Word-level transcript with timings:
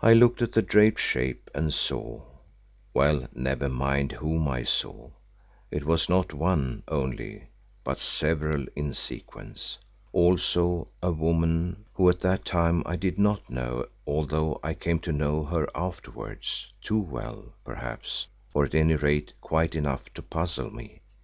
I 0.00 0.12
looked 0.12 0.42
at 0.42 0.52
the 0.52 0.62
draped 0.62 1.00
shape 1.00 1.50
and 1.52 1.74
saw—well, 1.74 3.26
never 3.34 3.68
mind 3.68 4.12
whom 4.12 4.46
I 4.46 4.62
saw; 4.62 5.10
it 5.72 5.84
was 5.84 6.08
not 6.08 6.32
one 6.32 6.84
only 6.86 7.48
but 7.82 7.98
several 7.98 8.66
in 8.76 8.94
sequence; 8.94 9.78
also 10.12 10.86
a 11.02 11.10
woman 11.10 11.84
who 11.94 12.08
at 12.08 12.20
that 12.20 12.44
time 12.44 12.84
I 12.86 12.94
did 12.94 13.18
not 13.18 13.50
know 13.50 13.86
although 14.06 14.60
I 14.62 14.72
came 14.72 15.00
to 15.00 15.10
know 15.12 15.42
her 15.42 15.66
afterwards, 15.74 16.72
too 16.80 17.00
well, 17.00 17.46
perhaps, 17.64 18.28
or 18.54 18.66
at 18.66 18.74
any 18.76 18.94
rate 18.94 19.32
quite 19.40 19.74
enough 19.74 20.14
to 20.14 20.22
puzzle 20.22 20.70
me. 20.70 21.00